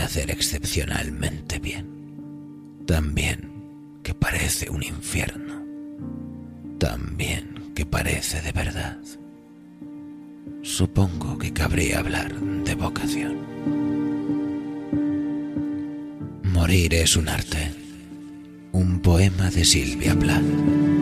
Hacer 0.00 0.30
excepcionalmente 0.30 1.58
bien. 1.58 1.86
Tan 2.86 3.14
bien 3.14 3.50
que 4.02 4.14
parece 4.14 4.70
un 4.70 4.82
infierno, 4.82 5.62
tan 6.78 7.16
bien 7.16 7.72
que 7.74 7.86
parece 7.86 8.40
de 8.42 8.52
verdad. 8.52 8.98
Supongo 10.62 11.38
que 11.38 11.52
cabría 11.52 11.98
hablar 11.98 12.34
de 12.34 12.74
vocación. 12.74 13.38
Morir 16.42 16.94
es 16.94 17.16
un 17.16 17.28
arte, 17.28 17.72
un 18.72 19.00
poema 19.00 19.50
de 19.50 19.64
Silvia 19.64 20.14
Plath. 20.14 20.93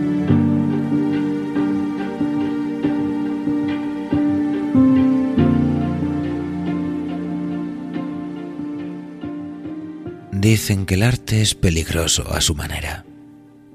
Dicen 10.42 10.86
que 10.86 10.94
el 10.94 11.04
arte 11.04 11.40
es 11.40 11.54
peligroso 11.54 12.34
a 12.34 12.40
su 12.40 12.56
manera, 12.56 13.06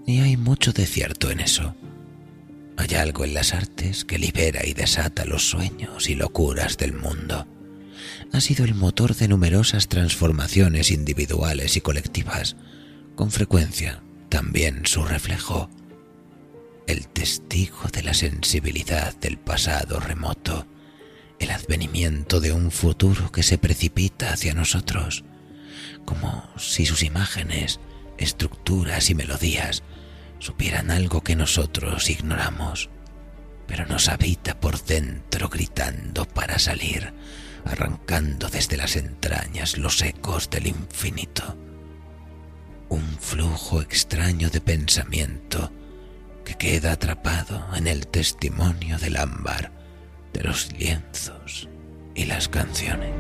y 0.05 0.19
hay 0.19 0.35
mucho 0.35 0.73
de 0.73 0.85
cierto 0.85 1.31
en 1.31 1.39
eso. 1.39 1.77
Hay 2.75 2.93
algo 2.95 3.23
en 3.23 3.33
las 3.33 3.53
artes 3.53 4.03
que 4.03 4.19
libera 4.19 4.65
y 4.65 4.73
desata 4.73 5.23
los 5.23 5.47
sueños 5.47 6.09
y 6.09 6.15
locuras 6.15 6.75
del 6.75 6.91
mundo. 6.91 7.47
Ha 8.33 8.41
sido 8.41 8.65
el 8.65 8.75
motor 8.75 9.15
de 9.15 9.29
numerosas 9.29 9.87
transformaciones 9.87 10.91
individuales 10.91 11.77
y 11.77 11.79
colectivas, 11.79 12.57
con 13.15 13.31
frecuencia 13.31 14.03
también 14.27 14.85
su 14.85 15.05
reflejo, 15.05 15.69
el 16.85 17.07
testigo 17.07 17.87
de 17.93 18.03
la 18.03 18.13
sensibilidad 18.13 19.15
del 19.15 19.37
pasado 19.37 20.01
remoto, 20.01 20.67
el 21.39 21.49
advenimiento 21.51 22.41
de 22.41 22.51
un 22.51 22.71
futuro 22.71 23.31
que 23.31 23.43
se 23.43 23.57
precipita 23.57 24.33
hacia 24.33 24.53
nosotros 24.53 25.23
como 26.07 26.49
si 26.57 26.85
sus 26.85 27.03
imágenes, 27.03 27.81
estructuras 28.17 29.09
y 29.09 29.15
melodías 29.15 29.83
supieran 30.39 30.89
algo 30.89 31.21
que 31.21 31.35
nosotros 31.35 32.09
ignoramos, 32.09 32.89
pero 33.67 33.85
nos 33.85 34.07
habita 34.07 34.57
por 34.57 34.81
dentro 34.81 35.49
gritando 35.49 36.25
para 36.25 36.59
salir, 36.59 37.13
arrancando 37.65 38.47
desde 38.47 38.77
las 38.77 38.95
entrañas 38.95 39.77
los 39.77 40.01
ecos 40.01 40.49
del 40.49 40.67
infinito. 40.67 41.57
Un 42.87 43.05
flujo 43.19 43.81
extraño 43.81 44.49
de 44.49 44.61
pensamiento 44.61 45.73
que 46.45 46.55
queda 46.55 46.93
atrapado 46.93 47.67
en 47.75 47.85
el 47.85 48.07
testimonio 48.07 48.97
del 48.97 49.17
ámbar, 49.17 49.73
de 50.31 50.43
los 50.43 50.71
lienzos 50.71 51.67
y 52.15 52.23
las 52.23 52.47
canciones. 52.47 53.11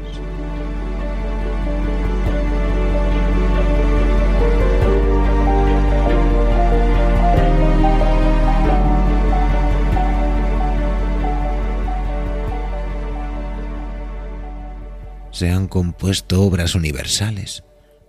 Se 15.37 15.51
han 15.51 15.67
compuesto 15.67 16.41
obras 16.41 16.73
universales 16.73 17.63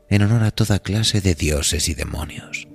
en 0.09 0.22
honor 0.22 0.44
a 0.44 0.50
toda 0.50 0.78
clase 0.78 1.21
de 1.21 1.34
dioses 1.34 1.91
y 1.91 1.94
demonios. 1.94 2.69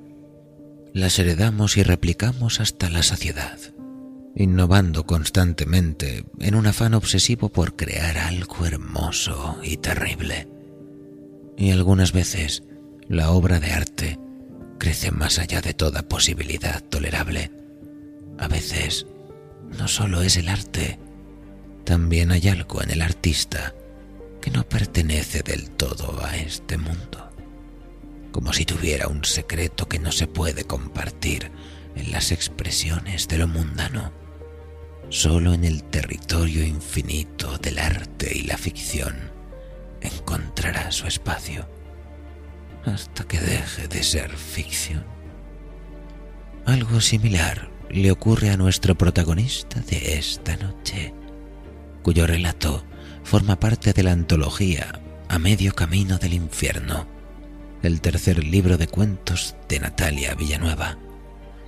Las 0.94 1.18
heredamos 1.18 1.76
y 1.78 1.82
replicamos 1.82 2.60
hasta 2.60 2.92
la 2.92 3.02
saciedad, 3.02 3.58
innovando 4.36 5.08
constantemente 5.08 6.26
en 6.40 6.54
un 6.54 6.68
afán 6.68 6.94
obsesivo 6.94 7.50
por 7.50 7.76
crear 7.76 8.20
algo 8.20 8.68
hermoso 8.68 9.58
y 9.64 9.78
terrible. 9.78 10.48
Y 11.58 11.72
algunas 11.72 12.12
veces 12.12 12.62
la 13.08 13.32
obra 13.32 13.60
de 13.60 13.72
arte 13.72 14.20
crece 14.78 15.10
más 15.10 15.40
allá 15.40 15.62
de 15.62 15.74
toda 15.74 16.04
posibilidad 16.04 16.84
tolerable. 16.84 17.50
A 18.38 18.48
veces 18.48 19.08
no 19.80 19.88
solo 19.88 20.22
es 20.22 20.38
el 20.38 20.48
arte, 20.48 21.00
también 21.86 22.32
hay 22.32 22.50
algo 22.50 22.84
en 22.84 22.92
el 22.92 23.02
artista 23.02 23.74
que 24.44 24.52
no 24.52 24.68
pertenece 24.68 25.42
del 25.42 25.72
todo 25.72 26.22
a 26.22 26.36
este 26.36 26.78
mundo, 26.78 27.32
como 28.34 28.52
si 28.52 28.66
tuviera 28.66 29.08
un 29.08 29.24
secreto 29.24 29.88
que 29.88 30.00
no 30.00 30.12
se 30.12 30.28
puede 30.28 30.66
compartir 30.66 31.50
en 31.96 32.12
las 32.12 32.34
expresiones 32.34 33.30
de 33.30 33.38
lo 33.38 33.48
mundano. 33.48 34.12
Solo 35.08 35.54
en 35.54 35.64
el 35.64 35.86
territorio 35.86 36.66
infinito 36.66 37.58
del 37.60 37.80
arte 37.80 38.38
y 38.38 38.42
la 38.42 38.58
ficción 38.58 39.32
encontrará 40.02 40.92
su 40.92 41.08
espacio 41.08 41.66
hasta 42.86 43.24
que 43.24 43.40
deje 43.40 43.88
de 43.88 44.04
ser 44.04 44.30
ficción. 44.36 45.06
Algo 46.66 47.00
similar 47.00 47.70
le 47.90 48.12
ocurre 48.12 48.50
a 48.50 48.58
nuestro 48.58 48.96
protagonista 48.96 49.80
de 49.80 50.18
esta 50.18 50.58
noche, 50.58 51.14
cuyo 52.02 52.28
relato 52.28 52.84
forma 53.24 53.60
parte 53.60 53.94
de 53.94 54.04
la 54.04 54.12
antología 54.12 55.00
A 55.30 55.40
medio 55.40 55.74
camino 55.74 56.18
del 56.18 56.34
infierno, 56.34 57.08
el 57.82 58.02
tercer 58.02 58.44
libro 58.44 58.78
de 58.78 58.88
cuentos 58.88 59.56
de 59.68 59.80
Natalia 59.80 60.36
Villanueva, 60.36 60.98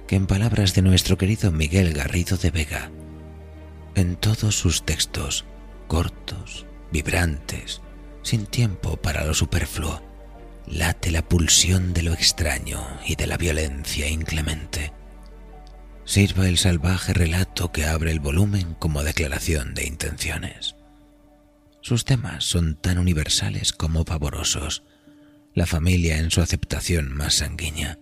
que 0.08 0.16
en 0.16 0.28
palabras 0.28 0.76
de 0.76 0.82
nuestro 0.82 1.18
querido 1.18 1.52
Miguel 1.52 1.94
Garrido 1.94 2.38
de 2.38 2.52
Vega, 2.52 2.92
en 3.96 4.16
todos 4.18 4.56
sus 4.56 4.86
textos, 4.86 5.46
cortos, 5.88 6.66
vibrantes, 6.92 7.82
sin 8.22 8.46
tiempo 8.46 8.98
para 8.98 9.26
lo 9.26 9.34
superfluo, 9.34 10.02
late 10.68 11.12
la 11.12 11.28
pulsión 11.28 11.94
de 11.94 12.04
lo 12.04 12.14
extraño 12.14 12.86
y 13.06 13.16
de 13.16 13.28
la 13.28 13.38
violencia 13.38 14.08
inclemente. 14.08 14.92
Sirva 16.04 16.48
el 16.48 16.58
salvaje 16.58 17.14
relato 17.14 17.72
que 17.72 17.86
abre 17.86 18.12
el 18.12 18.20
volumen 18.20 18.76
como 18.76 19.04
declaración 19.04 19.74
de 19.74 19.86
intenciones. 19.88 20.75
Sus 21.86 22.04
temas 22.04 22.44
son 22.46 22.78
tan 22.78 22.98
universales 22.98 23.72
como 23.72 24.06
pavorosos. 24.06 24.82
La 25.54 25.68
familia 25.68 26.18
en 26.18 26.32
su 26.32 26.42
aceptación 26.42 27.14
más 27.14 27.36
sanguínea, 27.36 28.00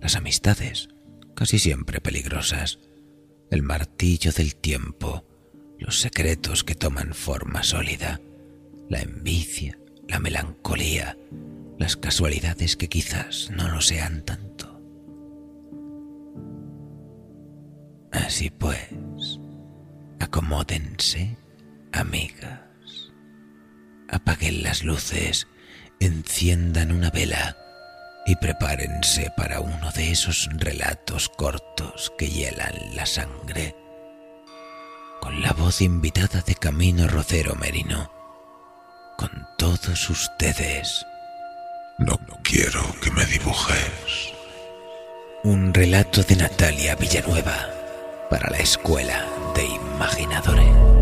las 0.00 0.16
amistades, 0.16 0.88
casi 1.34 1.58
siempre 1.58 2.00
peligrosas, 2.00 2.78
el 3.50 3.62
martillo 3.62 4.32
del 4.32 4.56
tiempo, 4.56 5.26
los 5.78 6.00
secretos 6.00 6.64
que 6.64 6.74
toman 6.74 7.12
forma 7.12 7.62
sólida, 7.62 8.22
la 8.88 9.02
envidia, 9.02 9.78
la 10.08 10.18
melancolía, 10.18 11.18
las 11.78 11.98
casualidades 11.98 12.74
que 12.78 12.88
quizás 12.88 13.50
no 13.50 13.68
lo 13.68 13.82
sean 13.82 14.24
tanto. 14.24 14.80
Así 18.12 18.48
pues, 18.48 18.88
acomódense, 20.20 21.36
amiga 21.92 22.65
apaguen 24.10 24.62
las 24.62 24.82
luces, 24.82 25.46
enciendan 26.00 26.92
una 26.92 27.10
vela 27.10 27.56
y 28.26 28.36
prepárense 28.36 29.30
para 29.36 29.60
uno 29.60 29.90
de 29.92 30.10
esos 30.10 30.48
relatos 30.52 31.28
cortos 31.28 32.12
que 32.18 32.28
hielan 32.28 32.74
la 32.94 33.06
sangre. 33.06 33.76
Con 35.20 35.40
la 35.42 35.52
voz 35.52 35.80
invitada 35.80 36.40
de 36.42 36.54
Camino 36.54 37.08
Rocero 37.08 37.54
Merino, 37.54 38.10
con 39.16 39.46
todos 39.56 40.10
ustedes. 40.10 41.06
No 41.98 42.18
quiero 42.42 42.82
que 43.00 43.10
me 43.10 43.24
dibujes. 43.24 44.32
Un 45.44 45.72
relato 45.72 46.22
de 46.22 46.36
Natalia 46.36 46.96
Villanueva 46.96 47.70
para 48.28 48.50
la 48.50 48.58
Escuela 48.58 49.24
de 49.54 49.64
Imaginadores. 49.64 50.95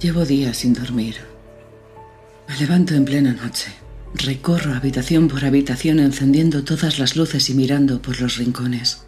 Llevo 0.00 0.24
días 0.24 0.56
sin 0.56 0.72
dormir. 0.72 1.16
Me 2.48 2.56
levanto 2.56 2.94
en 2.94 3.04
plena 3.04 3.34
noche. 3.34 3.70
Recorro 4.14 4.72
habitación 4.72 5.28
por 5.28 5.44
habitación 5.44 6.00
encendiendo 6.00 6.64
todas 6.64 6.98
las 6.98 7.16
luces 7.16 7.50
y 7.50 7.54
mirando 7.54 8.00
por 8.00 8.18
los 8.18 8.38
rincones. 8.38 9.04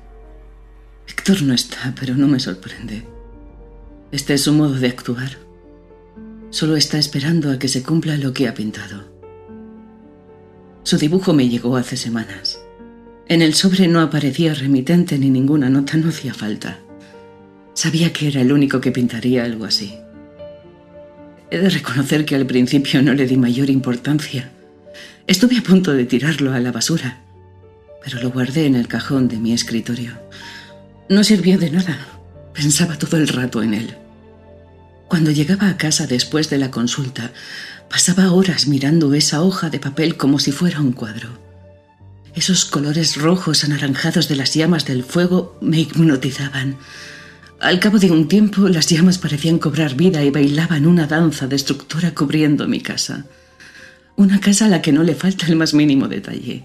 Héctor 1.08 1.42
no 1.44 1.54
está, 1.54 1.94
pero 1.98 2.14
no 2.14 2.28
me 2.28 2.38
sorprende. 2.38 3.06
Este 4.10 4.34
es 4.34 4.42
su 4.42 4.52
modo 4.52 4.74
de 4.74 4.88
actuar. 4.88 5.38
Solo 6.50 6.76
está 6.76 6.98
esperando 6.98 7.50
a 7.50 7.58
que 7.58 7.68
se 7.68 7.82
cumpla 7.82 8.18
lo 8.18 8.34
que 8.34 8.46
ha 8.46 8.52
pintado. 8.52 9.10
Su 10.82 10.98
dibujo 10.98 11.32
me 11.32 11.48
llegó 11.48 11.76
hace 11.78 11.96
semanas. 11.96 12.60
En 13.28 13.40
el 13.40 13.54
sobre 13.54 13.88
no 13.88 14.02
aparecía 14.02 14.52
remitente 14.52 15.18
ni 15.18 15.30
ninguna 15.30 15.70
nota, 15.70 15.96
no 15.96 16.10
hacía 16.10 16.34
falta. 16.34 16.80
Sabía 17.72 18.12
que 18.12 18.28
era 18.28 18.42
el 18.42 18.52
único 18.52 18.82
que 18.82 18.92
pintaría 18.92 19.44
algo 19.44 19.64
así. 19.64 19.94
He 21.52 21.58
de 21.58 21.68
reconocer 21.68 22.24
que 22.24 22.34
al 22.34 22.46
principio 22.46 23.02
no 23.02 23.12
le 23.12 23.26
di 23.26 23.36
mayor 23.36 23.68
importancia. 23.68 24.50
Estuve 25.26 25.58
a 25.58 25.62
punto 25.62 25.92
de 25.92 26.06
tirarlo 26.06 26.54
a 26.54 26.60
la 26.60 26.72
basura, 26.72 27.20
pero 28.02 28.22
lo 28.22 28.30
guardé 28.30 28.64
en 28.64 28.74
el 28.74 28.88
cajón 28.88 29.28
de 29.28 29.36
mi 29.36 29.52
escritorio. 29.52 30.18
No 31.10 31.22
sirvió 31.22 31.58
de 31.58 31.70
nada. 31.70 32.06
Pensaba 32.54 32.96
todo 32.96 33.18
el 33.18 33.28
rato 33.28 33.62
en 33.62 33.74
él. 33.74 33.94
Cuando 35.08 35.30
llegaba 35.30 35.68
a 35.68 35.76
casa 35.76 36.06
después 36.06 36.48
de 36.48 36.56
la 36.56 36.70
consulta, 36.70 37.32
pasaba 37.90 38.32
horas 38.32 38.66
mirando 38.66 39.12
esa 39.12 39.42
hoja 39.42 39.68
de 39.68 39.78
papel 39.78 40.16
como 40.16 40.38
si 40.38 40.52
fuera 40.52 40.80
un 40.80 40.92
cuadro. 40.92 41.38
Esos 42.34 42.64
colores 42.64 43.16
rojos 43.16 43.62
anaranjados 43.62 44.26
de 44.26 44.36
las 44.36 44.54
llamas 44.54 44.86
del 44.86 45.04
fuego 45.04 45.58
me 45.60 45.80
hipnotizaban. 45.80 46.78
Al 47.62 47.78
cabo 47.78 48.00
de 48.00 48.10
un 48.10 48.26
tiempo, 48.26 48.68
las 48.68 48.88
llamas 48.88 49.18
parecían 49.18 49.60
cobrar 49.60 49.94
vida 49.94 50.24
y 50.24 50.30
bailaban 50.30 50.84
una 50.84 51.06
danza 51.06 51.46
destructora 51.46 52.12
cubriendo 52.12 52.66
mi 52.66 52.80
casa. 52.80 53.24
Una 54.16 54.40
casa 54.40 54.64
a 54.64 54.68
la 54.68 54.82
que 54.82 54.90
no 54.90 55.04
le 55.04 55.14
falta 55.14 55.46
el 55.46 55.54
más 55.54 55.72
mínimo 55.72 56.08
detalle. 56.08 56.64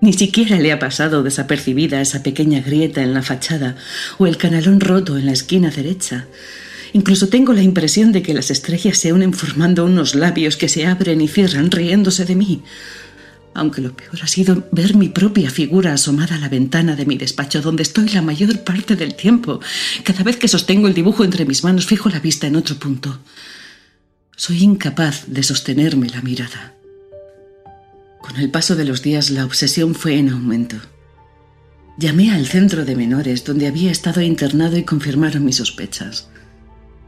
Ni 0.00 0.12
siquiera 0.12 0.60
le 0.60 0.70
ha 0.70 0.78
pasado 0.78 1.24
desapercibida 1.24 2.00
esa 2.00 2.22
pequeña 2.22 2.60
grieta 2.60 3.02
en 3.02 3.14
la 3.14 3.22
fachada 3.22 3.74
o 4.18 4.28
el 4.28 4.36
canalón 4.36 4.78
roto 4.78 5.18
en 5.18 5.26
la 5.26 5.32
esquina 5.32 5.70
derecha. 5.70 6.28
Incluso 6.92 7.28
tengo 7.28 7.52
la 7.52 7.62
impresión 7.62 8.12
de 8.12 8.22
que 8.22 8.32
las 8.32 8.52
estrellas 8.52 8.96
se 8.96 9.12
unen 9.12 9.32
formando 9.32 9.86
unos 9.86 10.14
labios 10.14 10.56
que 10.56 10.68
se 10.68 10.86
abren 10.86 11.20
y 11.20 11.26
cierran 11.26 11.72
riéndose 11.72 12.24
de 12.24 12.36
mí. 12.36 12.62
Aunque 13.54 13.80
lo 13.80 13.96
peor 13.96 14.18
ha 14.22 14.26
sido 14.26 14.68
ver 14.72 14.94
mi 14.94 15.08
propia 15.08 15.50
figura 15.50 15.92
asomada 15.92 16.36
a 16.36 16.38
la 16.38 16.48
ventana 16.48 16.94
de 16.94 17.06
mi 17.06 17.16
despacho, 17.16 17.60
donde 17.60 17.82
estoy 17.82 18.08
la 18.10 18.22
mayor 18.22 18.60
parte 18.60 18.94
del 18.94 19.14
tiempo. 19.14 19.60
Cada 20.04 20.22
vez 20.22 20.36
que 20.36 20.48
sostengo 20.48 20.86
el 20.86 20.94
dibujo 20.94 21.24
entre 21.24 21.44
mis 21.44 21.64
manos, 21.64 21.86
fijo 21.86 22.08
la 22.08 22.20
vista 22.20 22.46
en 22.46 22.56
otro 22.56 22.76
punto. 22.76 23.18
Soy 24.36 24.62
incapaz 24.62 25.24
de 25.26 25.42
sostenerme 25.42 26.08
la 26.08 26.22
mirada. 26.22 26.74
Con 28.20 28.36
el 28.36 28.50
paso 28.50 28.76
de 28.76 28.84
los 28.84 29.02
días, 29.02 29.30
la 29.30 29.44
obsesión 29.44 29.94
fue 29.94 30.18
en 30.18 30.28
aumento. 30.30 30.76
Llamé 31.98 32.30
al 32.30 32.46
centro 32.46 32.84
de 32.84 32.94
menores, 32.94 33.44
donde 33.44 33.66
había 33.66 33.90
estado 33.90 34.20
internado 34.20 34.76
y 34.76 34.84
confirmaron 34.84 35.44
mis 35.44 35.56
sospechas. 35.56 36.28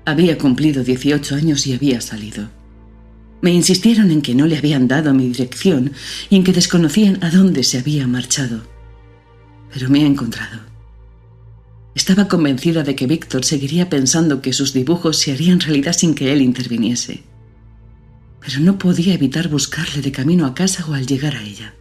Había 0.05 0.39
cumplido 0.39 0.83
18 0.83 1.37
años 1.37 1.67
y 1.67 1.75
había 1.75 2.01
salido. 2.01 2.49
Me 3.43 3.53
insistieron 3.53 4.11
en 4.11 4.23
que 4.23 4.35
no 4.35 4.47
le 4.47 4.59
habían 4.59 4.87
dado 4.87 5.15
mi 5.15 5.29
dirección 5.29 5.93
y 6.29 6.37
en 6.37 6.45
que 6.45 6.53
desconocían 6.53 7.23
a 7.23 7.31
dónde 7.31 7.65
se 7.65 7.79
había 7.79 8.07
marchado. 8.07 8.63
Pero 9.73 9.89
me 9.89 10.03
ha 10.03 10.07
encontrado. 10.07 10.61
Estaba 11.95 12.29
convencida 12.29 12.83
de 12.83 12.95
que 12.95 13.07
Víctor 13.07 13.45
seguiría 13.45 13.89
pensando 13.89 14.43
que 14.43 14.53
sus 14.53 14.73
dibujos 14.73 15.19
se 15.19 15.33
harían 15.33 15.61
realidad 15.61 15.93
sin 15.93 16.15
que 16.15 16.33
él 16.33 16.43
interviniese. 16.43 17.25
Pero 18.41 18.61
no 18.61 18.79
podía 18.79 19.15
evitar 19.15 19.49
buscarle 19.49 20.03
de 20.03 20.13
camino 20.13 20.47
a 20.47 20.55
casa 20.55 20.85
o 20.87 20.95
al 20.95 21.07
llegar 21.07 21.35
a 21.37 21.43
ella. 21.43 21.75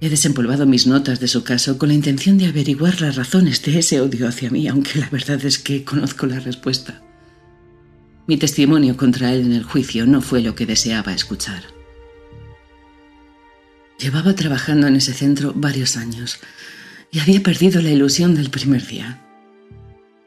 He 0.00 0.08
desempolvado 0.08 0.66
mis 0.66 0.86
notas 0.86 1.20
de 1.20 1.28
su 1.28 1.42
caso 1.42 1.78
con 1.78 1.88
la 1.88 1.94
intención 1.94 2.38
de 2.38 2.46
averiguar 2.46 3.00
las 3.00 3.16
razones 3.16 3.62
de 3.62 3.78
ese 3.78 4.00
odio 4.00 4.28
hacia 4.28 4.50
mí, 4.50 4.68
aunque 4.68 4.98
la 4.98 5.08
verdad 5.08 5.42
es 5.44 5.58
que 5.58 5.84
conozco 5.84 6.26
la 6.26 6.38
respuesta. 6.38 7.02
Mi 8.26 8.36
testimonio 8.36 8.96
contra 8.96 9.32
él 9.32 9.42
en 9.42 9.52
el 9.52 9.62
juicio 9.62 10.06
no 10.06 10.20
fue 10.20 10.40
lo 10.40 10.54
que 10.54 10.66
deseaba 10.66 11.12
escuchar. 11.12 11.62
Llevaba 13.98 14.34
trabajando 14.34 14.88
en 14.88 14.96
ese 14.96 15.14
centro 15.14 15.52
varios 15.54 15.96
años 15.96 16.38
y 17.10 17.20
había 17.20 17.42
perdido 17.42 17.80
la 17.80 17.90
ilusión 17.90 18.34
del 18.34 18.50
primer 18.50 18.86
día. 18.86 19.22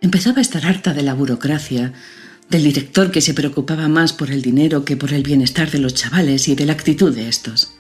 Empezaba 0.02 0.38
a 0.38 0.42
estar 0.42 0.66
harta 0.66 0.94
de 0.94 1.04
la 1.04 1.14
burocracia, 1.14 1.94
del 2.50 2.64
director 2.64 3.12
que 3.12 3.22
se 3.22 3.34
preocupaba 3.34 3.88
más 3.90 4.14
por 4.14 4.32
el 4.32 4.42
dinero 4.42 4.86
que 4.86 4.98
por 4.98 5.14
el 5.14 5.22
bienestar 5.22 5.70
de 5.70 5.80
los 5.80 5.94
chavales 5.94 6.48
y 6.48 6.56
de 6.56 6.66
la 6.66 6.74
actitud 6.74 7.14
de 7.14 7.28
estos. 7.28 7.74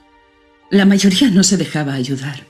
La 0.69 0.85
mayoría 0.85 1.31
no 1.31 1.43
se 1.43 1.57
dejaba 1.57 1.93
ayudar. 1.93 2.45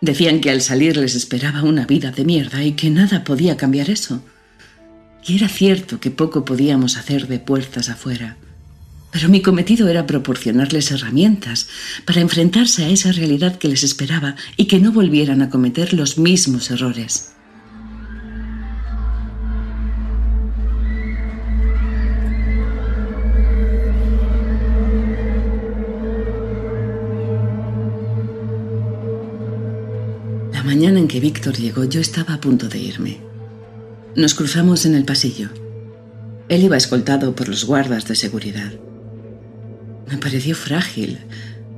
Decían 0.00 0.40
que 0.40 0.50
al 0.50 0.62
salir 0.62 0.96
les 0.96 1.16
esperaba 1.16 1.64
una 1.64 1.84
vida 1.84 2.12
de 2.12 2.24
mierda 2.24 2.62
y 2.62 2.72
que 2.72 2.88
nada 2.88 3.24
podía 3.24 3.56
cambiar 3.56 3.90
eso. 3.90 4.22
Y 5.26 5.36
era 5.36 5.48
cierto 5.48 6.00
que 6.00 6.10
poco 6.10 6.44
podíamos 6.44 6.96
hacer 6.96 7.26
de 7.28 7.38
puertas 7.38 7.88
afuera. 7.88 8.36
Pero 9.10 9.28
mi 9.28 9.42
cometido 9.42 9.88
era 9.88 10.06
proporcionarles 10.06 10.90
herramientas 10.90 11.68
para 12.04 12.20
enfrentarse 12.20 12.84
a 12.84 12.88
esa 12.88 13.12
realidad 13.12 13.56
que 13.56 13.68
les 13.68 13.82
esperaba 13.82 14.36
y 14.56 14.66
que 14.66 14.80
no 14.80 14.92
volvieran 14.92 15.42
a 15.42 15.50
cometer 15.50 15.94
los 15.94 16.18
mismos 16.18 16.70
errores. 16.70 17.32
mañana 30.78 31.00
en 31.00 31.08
que 31.08 31.18
Víctor 31.18 31.56
llegó 31.56 31.84
yo 31.84 32.00
estaba 32.00 32.34
a 32.34 32.40
punto 32.40 32.68
de 32.68 32.78
irme. 32.78 33.27
Nos 34.16 34.34
cruzamos 34.34 34.86
en 34.86 34.94
el 34.94 35.04
pasillo. 35.04 35.48
Él 36.48 36.64
iba 36.64 36.76
escoltado 36.76 37.34
por 37.34 37.48
los 37.48 37.64
guardas 37.64 38.06
de 38.06 38.14
seguridad. 38.14 38.72
Me 40.10 40.16
pareció 40.16 40.54
frágil, 40.54 41.18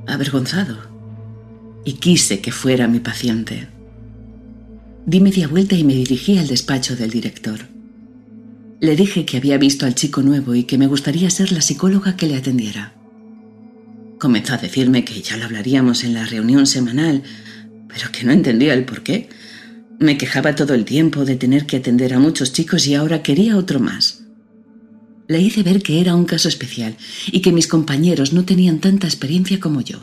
avergonzado, 0.07 0.77
y 1.83 1.93
quise 1.93 2.39
que 2.39 2.51
fuera 2.51 2.87
mi 2.87 2.99
paciente. 2.99 3.67
Di 5.05 5.19
media 5.19 5.47
vuelta 5.47 5.75
y 5.75 5.83
me 5.83 5.93
dirigí 5.93 6.37
al 6.37 6.47
despacho 6.47 6.95
del 6.95 7.09
director. 7.09 7.59
Le 8.79 8.95
dije 8.95 9.25
que 9.25 9.37
había 9.37 9.57
visto 9.57 9.85
al 9.85 9.95
chico 9.95 10.21
nuevo 10.21 10.55
y 10.55 10.63
que 10.63 10.77
me 10.77 10.87
gustaría 10.87 11.29
ser 11.29 11.51
la 11.51 11.61
psicóloga 11.61 12.15
que 12.15 12.27
le 12.27 12.37
atendiera. 12.37 12.93
Comenzó 14.19 14.53
a 14.53 14.57
decirme 14.57 15.03
que 15.03 15.21
ya 15.21 15.37
lo 15.37 15.45
hablaríamos 15.45 16.03
en 16.03 16.13
la 16.13 16.25
reunión 16.25 16.65
semanal, 16.65 17.23
pero 17.87 18.11
que 18.11 18.23
no 18.23 18.31
entendía 18.31 18.73
el 18.73 18.85
por 18.85 19.03
qué. 19.03 19.29
Me 20.01 20.17
quejaba 20.17 20.55
todo 20.55 20.73
el 20.73 20.83
tiempo 20.83 21.25
de 21.25 21.35
tener 21.35 21.67
que 21.67 21.77
atender 21.77 22.15
a 22.15 22.19
muchos 22.19 22.53
chicos 22.53 22.87
y 22.87 22.95
ahora 22.95 23.21
quería 23.21 23.55
otro 23.55 23.79
más. 23.79 24.23
Le 25.27 25.39
hice 25.39 25.61
ver 25.61 25.83
que 25.83 26.01
era 26.01 26.15
un 26.15 26.25
caso 26.25 26.49
especial 26.49 26.97
y 27.31 27.43
que 27.43 27.51
mis 27.51 27.67
compañeros 27.67 28.33
no 28.33 28.43
tenían 28.43 28.79
tanta 28.79 29.05
experiencia 29.05 29.59
como 29.59 29.81
yo. 29.81 29.99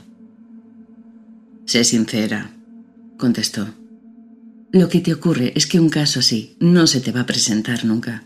Sé 1.66 1.82
sincera, 1.82 2.52
contestó. 3.18 3.74
Lo 4.70 4.88
que 4.88 5.00
te 5.00 5.12
ocurre 5.12 5.52
es 5.56 5.66
que 5.66 5.80
un 5.80 5.88
caso 5.88 6.20
así 6.20 6.56
no 6.60 6.86
se 6.86 7.00
te 7.00 7.10
va 7.10 7.22
a 7.22 7.26
presentar 7.26 7.84
nunca. 7.84 8.22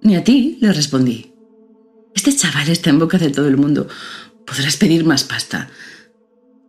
Ni 0.00 0.16
a 0.16 0.24
ti, 0.24 0.56
le 0.62 0.72
respondí. 0.72 1.34
Este 2.14 2.34
chaval 2.34 2.70
está 2.70 2.88
en 2.88 2.98
boca 2.98 3.18
de 3.18 3.28
todo 3.28 3.48
el 3.48 3.58
mundo. 3.58 3.88
Podrás 4.46 4.78
pedir 4.78 5.04
más 5.04 5.22
pasta. 5.22 5.68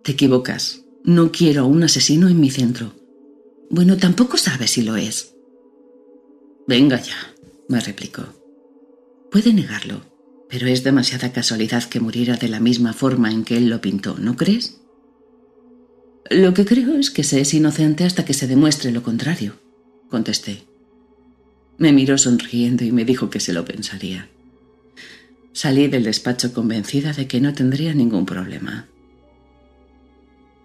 Te 0.03 0.11
equivocas. 0.11 0.81
No 1.05 1.31
quiero 1.31 1.61
a 1.61 1.67
un 1.67 1.83
asesino 1.83 2.27
en 2.27 2.41
mi 2.41 2.49
centro. 2.49 2.99
Bueno, 3.69 3.97
tampoco 3.97 4.38
sabe 4.38 4.67
si 4.67 4.81
lo 4.81 4.95
es. 4.95 5.35
Venga 6.67 7.01
ya, 7.01 7.35
me 7.67 7.79
replicó. 7.79 8.23
Puede 9.31 9.53
negarlo, 9.53 10.01
pero 10.49 10.67
es 10.67 10.83
demasiada 10.83 11.31
casualidad 11.31 11.83
que 11.83 11.99
muriera 11.99 12.35
de 12.35 12.49
la 12.49 12.59
misma 12.59 12.93
forma 12.93 13.31
en 13.31 13.43
que 13.43 13.57
él 13.57 13.69
lo 13.69 13.79
pintó, 13.79 14.17
¿no 14.17 14.35
crees? 14.35 14.81
Lo 16.31 16.53
que 16.53 16.65
creo 16.65 16.95
es 16.95 17.11
que 17.11 17.23
se 17.23 17.41
es 17.41 17.53
inocente 17.53 18.03
hasta 18.03 18.25
que 18.25 18.33
se 18.33 18.47
demuestre 18.47 18.91
lo 18.91 19.03
contrario, 19.03 19.53
contesté. 20.09 20.63
Me 21.77 21.93
miró 21.93 22.17
sonriendo 22.17 22.83
y 22.83 22.91
me 22.91 23.05
dijo 23.05 23.29
que 23.29 23.39
se 23.39 23.53
lo 23.53 23.65
pensaría. 23.65 24.29
Salí 25.53 25.88
del 25.88 26.03
despacho 26.03 26.53
convencida 26.53 27.13
de 27.13 27.27
que 27.27 27.39
no 27.39 27.53
tendría 27.53 27.93
ningún 27.93 28.25
problema. 28.25 28.88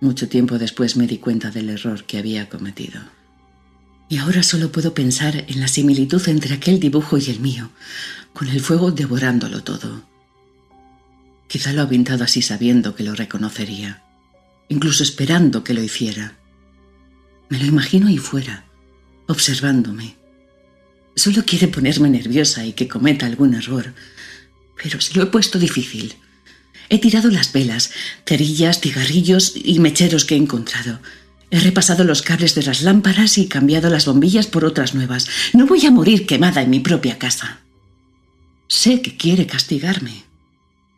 Mucho 0.04 0.28
tiempo 0.28 0.58
después 0.58 0.98
me 0.98 1.06
di 1.06 1.16
cuenta 1.16 1.50
del 1.50 1.70
error 1.70 2.04
que 2.04 2.18
había 2.18 2.50
cometido. 2.50 3.00
Y 4.10 4.18
ahora 4.18 4.42
solo 4.42 4.70
puedo 4.70 4.92
pensar 4.92 5.46
en 5.48 5.60
la 5.60 5.66
similitud 5.66 6.20
entre 6.28 6.52
aquel 6.52 6.78
dibujo 6.78 7.16
y 7.16 7.30
el 7.30 7.40
mío, 7.40 7.70
con 8.34 8.48
el 8.48 8.60
fuego 8.60 8.90
devorándolo 8.90 9.64
todo. 9.64 10.02
Quizá 11.48 11.72
lo 11.72 11.80
ha 11.80 11.88
pintado 11.88 12.22
así 12.22 12.42
sabiendo 12.42 12.94
que 12.94 13.02
lo 13.02 13.14
reconocería, 13.14 14.02
incluso 14.68 15.02
esperando 15.02 15.64
que 15.64 15.72
lo 15.72 15.82
hiciera. 15.82 16.36
Me 17.48 17.58
lo 17.58 17.64
imagino 17.64 18.08
ahí 18.08 18.18
fuera, 18.18 18.66
observándome. 19.26 20.16
Solo 21.16 21.46
quiere 21.46 21.68
ponerme 21.68 22.10
nerviosa 22.10 22.66
y 22.66 22.74
que 22.74 22.88
cometa 22.88 23.24
algún 23.24 23.54
error. 23.54 23.94
Pero 24.82 25.00
se 25.00 25.14
lo 25.14 25.22
he 25.22 25.26
puesto 25.28 25.58
difícil. 25.58 26.14
He 26.88 26.98
tirado 26.98 27.30
las 27.30 27.52
velas, 27.52 27.90
cerillas, 28.26 28.80
cigarrillos 28.80 29.54
y 29.56 29.78
mecheros 29.78 30.24
que 30.24 30.34
he 30.34 30.38
encontrado. 30.38 31.00
He 31.50 31.60
repasado 31.60 32.04
los 32.04 32.22
cables 32.22 32.54
de 32.54 32.62
las 32.62 32.82
lámparas 32.82 33.38
y 33.38 33.46
cambiado 33.46 33.88
las 33.90 34.06
bombillas 34.06 34.46
por 34.46 34.64
otras 34.64 34.94
nuevas. 34.94 35.28
No 35.52 35.66
voy 35.66 35.86
a 35.86 35.90
morir 35.90 36.26
quemada 36.26 36.62
en 36.62 36.70
mi 36.70 36.80
propia 36.80 37.18
casa. 37.18 37.60
Sé 38.68 39.02
que 39.02 39.16
quiere 39.16 39.46
castigarme, 39.46 40.24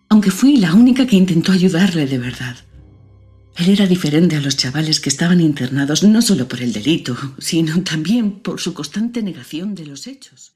aunque 0.09 0.31
fui 0.31 0.57
la 0.57 0.75
única 0.75 1.07
que 1.07 1.17
intentó 1.17 1.53
ayudarle 1.53 2.07
de 2.07 2.19
verdad. 2.19 2.57
Él 3.57 3.71
era 3.71 3.87
diferente 3.87 4.37
a 4.37 4.41
los 4.41 4.57
chavales 4.57 5.01
que 5.01 5.09
estaban 5.09 5.41
internados 5.41 6.03
no 6.03 6.21
solo 6.21 6.47
por 6.47 6.63
el 6.63 6.73
delito, 6.73 7.17
sino 7.39 7.83
también 7.83 8.41
por 8.41 8.61
su 8.61 8.75
constante 8.75 9.23
negación 9.23 9.75
de 9.75 9.87
los 9.87 10.07
hechos. 10.07 10.56